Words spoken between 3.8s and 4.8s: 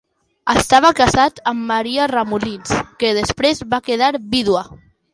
quedar vídua.